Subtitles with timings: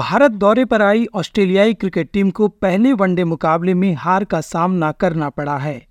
[0.00, 4.92] भारत दौरे पर आई ऑस्ट्रेलियाई क्रिकेट टीम को पहले वनडे मुकाबले में हार का सामना
[4.92, 5.86] करना पड़ा है।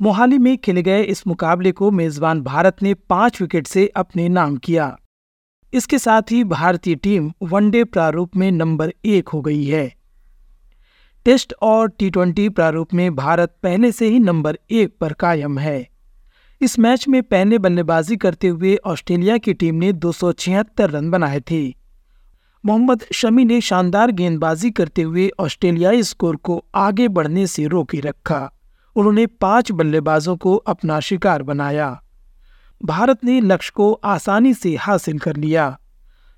[0.00, 4.56] मोहाली में खेले गए इस मुकाबले को मेजबान भारत ने पाँच विकेट से अपने नाम
[4.56, 4.96] किया।
[5.72, 9.86] इसके साथ ही भारतीय टीम वनडे प्रारूप में नंबर एक हो गई है।
[11.26, 15.88] टेस्ट और टी ट्वेंटी प्रारूप में भारत पहले से ही नंबर एक पर कायम है।
[16.60, 21.10] इस मैच में पहले बल्लेबाजी करते हुए ऑस्ट्रेलिया की टीम ने दो सौ छिहत्तर रन
[21.10, 21.81] बनाए थे।
[22.64, 28.52] मोहम्मद शमी ने शानदार गेंदबाजी करते हुए ऑस्ट्रेलियाई स्कोर को आगे बढ़ने से रोके रखा।
[28.96, 32.02] उन्होंने पाँच बल्लेबाजों को अपना शिकार बनाया।
[32.84, 35.78] भारत ने लक्ष्य को आसानी से हासिल कर लिया।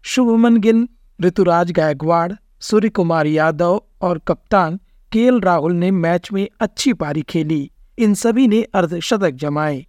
[0.03, 0.89] शुभमन गिल,
[1.21, 4.77] ऋतुराज गायकवाड़ सूर्य कुमार यादव और कप्तान
[5.13, 9.87] के राहुल ने मैच में अच्छी पारी खेली। इन सभी ने अर्धशतक जमाए।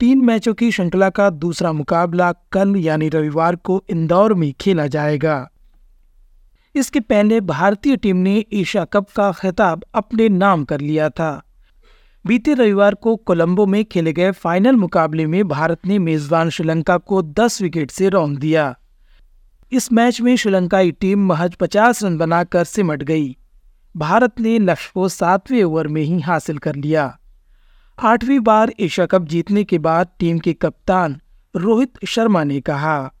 [0.00, 5.48] तीन मैचों की श्रृंखला का दूसरा मुकाबला कल यानी रविवार को इंदौर में खेला जाएगा।
[6.74, 11.42] इसके पहले भारतीय टीम ने एशिया कप का खिताब अपने नाम कर लिया था।
[12.26, 17.22] बीते रविवार को कोलंबो में खेले गए फाइनल मुकाबले में भारत ने मेजबान श्रीलंका को
[17.22, 18.74] 10 विकेट से रौंद दिया।
[19.72, 23.36] इस मैच में श्रीलंकाई टीम महज 50 रन बनाकर सिमट गई।
[23.96, 27.18] भारत ने लक्ष्य को सातवें ओवर में ही हासिल कर लिया।
[28.02, 31.20] आठवीं बार एशिया कप जीतने के बाद टीम के कप्तान
[31.56, 33.12] रोहित शर्मा ने कहा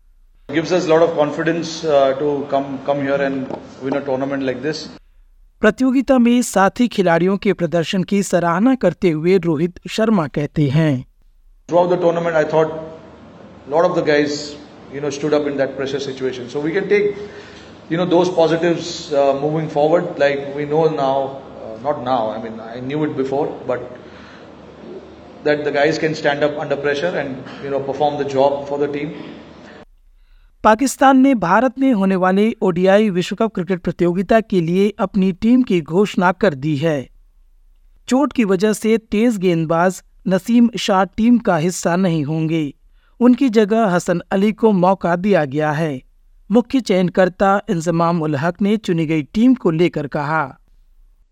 [0.51, 3.47] gives us a lot of confidence uh, to come come here and
[3.83, 4.87] win a tournament like this.
[5.61, 11.05] प्रतियोगिता में साथी खिलाड़ियों के प्रदर्शन की सराहना करते हुए रोहित शर्मा कहते हैं
[11.67, 14.55] Throughout the tournament, I thought a lot of the guys,
[14.93, 16.49] you know, stood up in that pressure situation.
[16.49, 17.17] So we can take,
[17.89, 20.17] you know, those positives uh, moving forward.
[20.17, 22.29] Like we know now, uh, not now.
[22.29, 23.83] I mean, I knew it before, but
[25.43, 28.79] that the guys can stand up under pressure and you know perform the job for
[28.79, 29.11] the team.
[30.64, 35.62] Pakistan ने भारत में होने वाले ODI विश्व cup cricket प्रतियोगिता के लिए अपनी team
[35.62, 37.08] की घोषणा कर दी है।
[38.08, 42.62] चोट की वजह से तेज गेंदबाज नसीम शाह टीम का हिस्सा नहीं होंगे।
[43.20, 46.00] उनकी जगह हसन अली को मौका दिया गया है।
[46.50, 50.44] मुख्य चयनकर्ता इंजमाम उल हक ने चुनी गई टीम को लेकर कहा।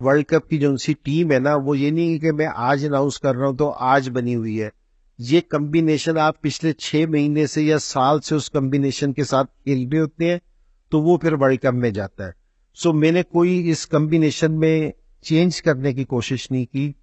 [0.01, 2.85] वर्ल्ड कप की जो सी टीम है ना, वो ये नहीं है कि मैं आज
[2.85, 4.71] अनाउंस कर रहा हूँ तो आज बनी हुई है।
[5.21, 9.89] ये कम्बिनेशन आप पिछले छह महीने से या साल से उस कम्बिनेशन के साथ खेल
[9.91, 10.41] रहे होते हैं
[10.93, 12.35] तो वो फिर वर्ल्ड कप में जाता है।
[12.75, 14.93] सो so, मैंने कोई इस कम्बिनेशन में
[15.25, 16.95] चेंज करने की कोशिश नहीं की।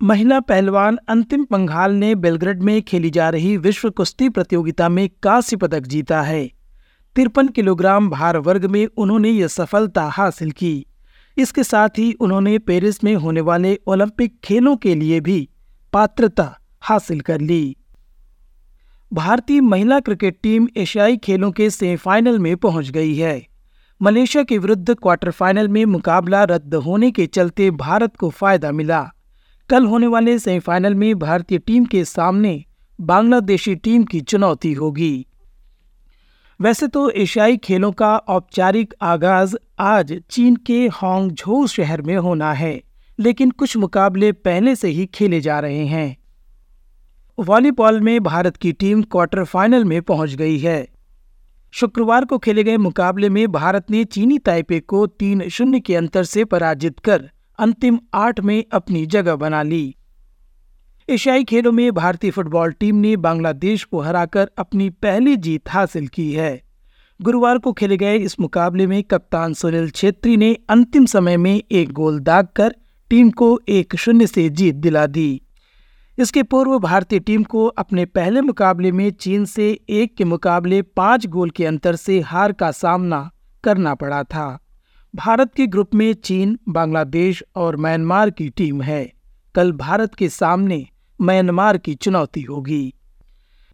[0.00, 5.56] महिला पहलवान अंतिम पंघाल ने बेलग्रेड में खेली जा रही विश्व कुश्ती प्रतियोगिता में कांस्य
[5.56, 6.46] पदक जीता है।
[7.16, 10.86] तिरपन किलोग्राम भार वर्ग में उन्होंने यह सफलता हासिल की।
[11.36, 15.48] इसके साथ ही उन्होंने पेरिस में होने वाले ओलंपिक खेलों के लिए भी
[15.92, 17.76] पात्रता हासिल कर ली।
[19.12, 23.40] भारतीय महिला क्रिकेट टीम एशियाई खेलों के सेमीफाइनल में पहुँच गई है।
[24.00, 29.02] मलेशिया के विरुद्ध क्वार्टर फाइनल में मुकाबला रद्द होने के चलते भारत को फ़ायदा मिला।
[29.70, 32.64] कल होने वाले सेमीफाइनल में भारतीय टीम के सामने
[32.98, 35.26] बांग्लादेशी टीम की चुनौती होगी।
[36.60, 42.80] वैसे तो एशियाई खेलों का औपचारिक आगाज़ आज चीन के हांगझोउ शहर में होना है,
[43.18, 46.16] लेकिन कुछ मुकाबले पहले से ही खेले जा रहे हैं।
[47.42, 50.88] वॉलीबॉल में भारत की टीम क्वार्टर फाइनल में पहुँच गई है।
[51.72, 56.24] शुक्रवार को खेले गए मुकाबले में भारत ने चीनी ताइपे को तीन शून्य के अंतर
[56.24, 59.94] से पराजित कर अंतिम आठ में अपनी जगह बना ली।
[61.08, 66.32] एशियाई खेलों में भारतीय फुटबॉल टीम ने बांग्लादेश को हराकर अपनी पहली जीत हासिल की
[66.32, 66.62] है।
[67.22, 71.92] गुरुवार को खेले गए इस मुकाबले में कप्तान सुनील छेत्री ने अंतिम समय में एक
[71.92, 72.74] गोल दागकर
[73.10, 75.40] टीम को एक शून्य से जीत दिला दी।
[76.18, 81.26] इसके पूर्व भारतीय टीम को अपने पहले मुकाबले में चीन से एक के मुकाबले पाँच
[81.26, 83.30] गोल के अंतर से हार का सामना
[83.64, 84.58] करना पड़ा था।
[85.14, 89.12] भारत के ग्रुप में चीन, बांग्लादेश और म्यांमार की टीम है।
[89.54, 90.86] कल भारत के सामने
[91.20, 92.94] म्यांमार की चुनौती होगी।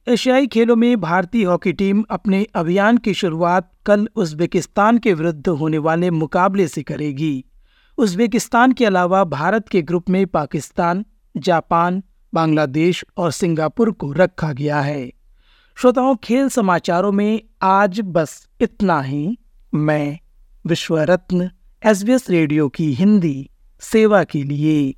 [0.09, 5.79] एशियाई खेलों में भारतीय हॉकी टीम अपने अभियान की शुरुआत कल उज्बेकिस्तान के विरुद्ध होने
[5.79, 7.45] वाले मुकाबले से करेगी।
[7.99, 11.05] उज्बेकिस्तान के अलावा भारत के ग्रुप में पाकिस्तान,
[11.37, 12.03] जापान
[12.35, 15.13] बांग्लादेश और सिंगापुर को रखा गया है।
[15.77, 19.39] श्रोताओं, खेल समाचारों में आज बस इतना ही।
[19.75, 20.19] मैं
[20.67, 21.51] विश्व रत्न
[21.87, 24.95] एस रेडियो की हिंदी सेवा के लिए